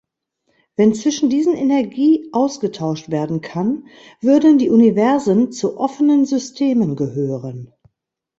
[0.77, 3.85] Wenn zwischen diesen Energie ausgetauscht werden kann,
[4.19, 7.71] würden die Universen zu offenen Systemen gehören.